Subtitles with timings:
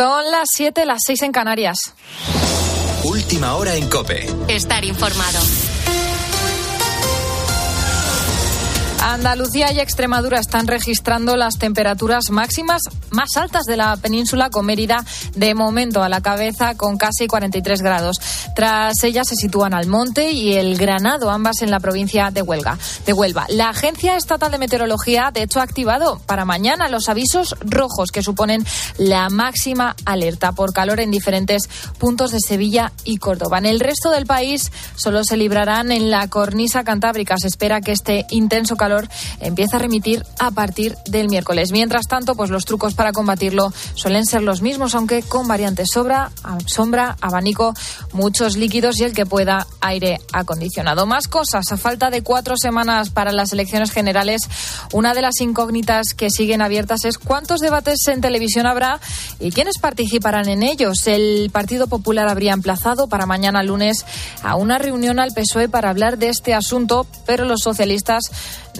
[0.00, 1.78] Son las 7, las 6 en Canarias.
[3.04, 4.26] Última hora en Cope.
[4.48, 5.38] Estar informado.
[9.02, 15.04] Andalucía y Extremadura están registrando las temperaturas máximas más altas de la península, con Mérida
[15.34, 18.20] de momento a la cabeza con casi 43 grados.
[18.54, 22.78] Tras ellas se sitúan Almonte y el Granado, ambas en la provincia de Huelva.
[23.06, 23.46] De Huelva.
[23.48, 28.22] La Agencia Estatal de Meteorología, de hecho, ha activado para mañana los avisos rojos que
[28.22, 28.66] suponen
[28.98, 33.58] la máxima alerta por calor en diferentes puntos de Sevilla y Córdoba.
[33.58, 37.36] En el resto del país solo se librarán en la cornisa cantábrica.
[37.38, 38.89] Se espera que este intenso calor
[39.40, 41.72] empieza a remitir a partir del miércoles.
[41.72, 46.30] Mientras tanto, pues los trucos para combatirlo suelen ser los mismos, aunque con variantes sobra,
[46.66, 47.74] sombra, abanico,
[48.12, 51.06] muchos líquidos y el que pueda aire acondicionado.
[51.06, 51.64] Más cosas.
[51.70, 54.42] A falta de cuatro semanas para las elecciones generales,
[54.92, 59.00] una de las incógnitas que siguen abiertas es cuántos debates en televisión habrá
[59.38, 61.06] y quiénes participarán en ellos.
[61.06, 64.04] El Partido Popular habría emplazado para mañana lunes
[64.42, 68.24] a una reunión al PSOE para hablar de este asunto, pero los socialistas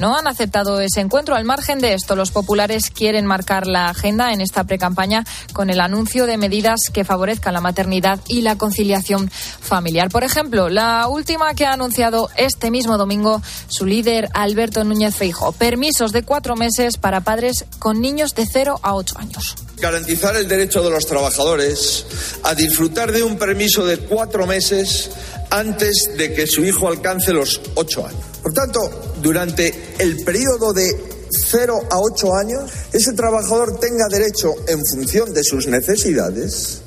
[0.00, 1.36] no han aceptado ese encuentro.
[1.36, 5.80] Al margen de esto, los populares quieren marcar la agenda en esta precampaña con el
[5.80, 10.08] anuncio de medidas que favorezcan la maternidad y la conciliación familiar.
[10.08, 15.52] Por ejemplo, la última que ha anunciado este mismo domingo su líder Alberto Núñez Feijo,
[15.52, 19.56] permisos de cuatro meses para padres con niños de 0 a 8 años.
[19.78, 22.06] Garantizar el derecho de los trabajadores
[22.42, 25.10] a disfrutar de un permiso de cuatro meses
[25.50, 28.22] antes de que su hijo alcance los ocho años.
[28.42, 34.80] Por tanto, durante el periodo de 0 a 8 años, ese trabajador tenga derecho, en
[34.84, 36.82] función de sus necesidades,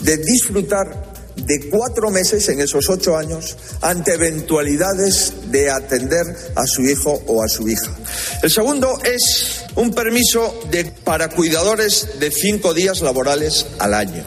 [0.00, 6.82] de disfrutar de cuatro meses en esos ocho años ante eventualidades de atender a su
[6.82, 7.94] hijo o a su hija.
[8.42, 14.24] El segundo es un permiso de, para cuidadores de cinco días laborales al año.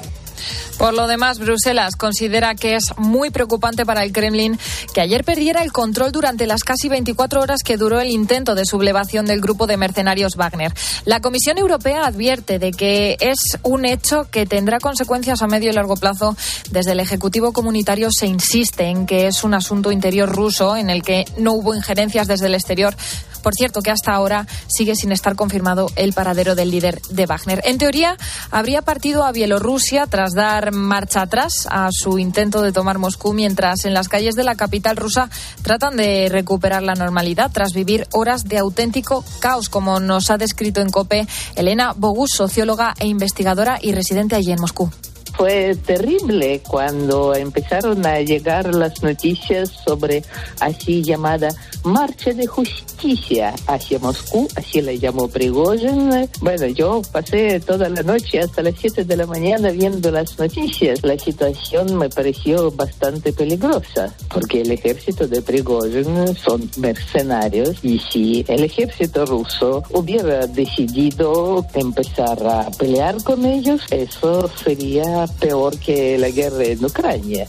[0.79, 4.57] Por lo demás, Bruselas considera que es muy preocupante para el Kremlin
[4.93, 8.63] que ayer perdiera el control durante las casi 24 horas que duró el intento de
[8.63, 10.73] sublevación del grupo de mercenarios Wagner.
[11.03, 15.73] La Comisión Europea advierte de que es un hecho que tendrá consecuencias a medio y
[15.73, 16.37] largo plazo.
[16.71, 21.03] Desde el Ejecutivo Comunitario se insiste en que es un asunto interior ruso en el
[21.03, 22.95] que no hubo injerencias desde el exterior.
[23.41, 27.61] Por cierto, que hasta ahora sigue sin estar confirmado el paradero del líder de Wagner.
[27.65, 28.17] En teoría,
[28.51, 33.85] habría partido a Bielorrusia tras dar marcha atrás a su intento de tomar Moscú, mientras
[33.85, 35.29] en las calles de la capital rusa
[35.61, 40.81] tratan de recuperar la normalidad tras vivir horas de auténtico caos, como nos ha descrito
[40.81, 44.91] en COPE Elena Bogus, socióloga e investigadora y residente allí en Moscú
[45.39, 50.21] fue terrible cuando empezaron a llegar las noticias sobre
[50.59, 51.47] así llamada
[51.85, 56.29] marcha de justicia hacia Moscú, así la llamó Prigozhin.
[56.41, 61.03] Bueno, yo pasé toda la noche hasta las 7 de la mañana viendo las noticias.
[61.03, 68.43] La situación me pareció bastante peligrosa, porque el ejército de Prigozhin son mercenarios y si
[68.49, 76.29] el ejército ruso hubiera decidido empezar a pelear con ellos, eso sería peor que la
[76.29, 77.47] guerra en Ucrania.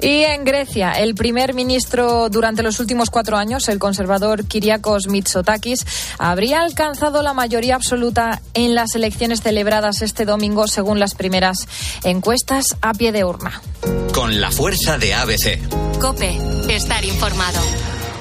[0.00, 5.86] Y en Grecia, el primer ministro durante los últimos cuatro años, el conservador Kyriakos Mitsotakis,
[6.18, 11.66] habría alcanzado la mayoría absoluta en las elecciones celebradas este domingo, según las primeras
[12.02, 13.62] encuestas a pie de urna.
[14.12, 15.58] Con la fuerza de ABC.
[16.00, 16.38] Cope,
[16.68, 17.60] estar informado.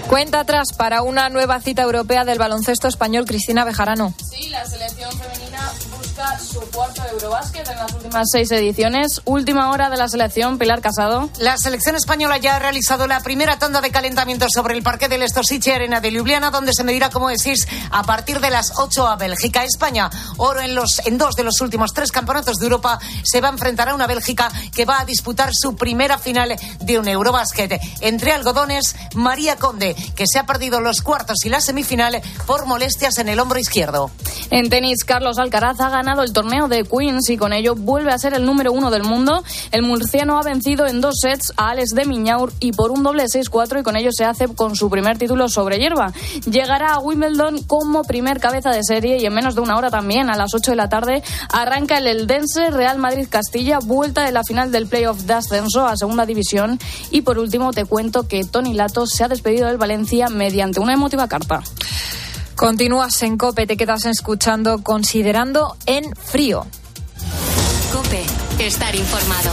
[0.08, 4.14] Cuenta atrás para una nueva cita europea del baloncesto español, Cristina Bejarano.
[4.30, 5.53] Sí, la selección femenina
[6.14, 9.22] busca su cuarto Eurobásquet en las últimas seis ediciones.
[9.26, 11.30] Última hora de la selección, Pilar Casado.
[11.40, 15.24] La selección española ya ha realizado la primera tanda de calentamiento sobre el parque del
[15.24, 19.16] Estosiche Arena de Ljubljana, donde se medirá, como decís, a partir de las 8 a
[19.16, 19.64] Bélgica.
[19.64, 23.48] España, oro en, los, en dos de los últimos tres campeonatos de Europa, se va
[23.48, 27.80] a enfrentar a una Bélgica que va a disputar su primera final de un Eurobásquet.
[28.02, 33.18] Entre algodones, María Conde, que se ha perdido los cuartos y la semifinal por molestias
[33.18, 34.12] en el hombro izquierdo.
[34.52, 38.18] En tenis, Carlos Alcaraz ha ganado el torneo de Queens y con ello vuelve a
[38.18, 39.42] ser el número uno del mundo.
[39.72, 43.24] El murciano ha vencido en dos sets a Alex de Miñaur y por un doble
[43.24, 46.12] 6-4 y con ello se hace con su primer título sobre hierba.
[46.46, 50.30] Llegará a Wimbledon como primer cabeza de serie y en menos de una hora también,
[50.30, 54.44] a las 8 de la tarde, arranca el Eldense Real Madrid Castilla, vuelta de la
[54.44, 56.80] final del playoff de ascenso a segunda división.
[57.12, 60.94] Y por último te cuento que Tony Lato se ha despedido del Valencia mediante una
[60.94, 61.62] emotiva carta.
[62.56, 66.66] Continúas en COPE, te quedas escuchando Considerando en Frío.
[67.92, 68.24] Cope,
[68.60, 69.52] estar informado.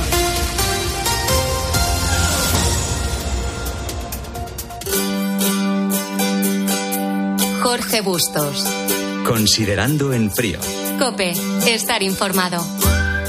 [7.62, 8.64] Jorge Bustos.
[9.26, 10.58] Considerando en frío.
[10.98, 11.32] Cope,
[11.66, 12.64] estar informado.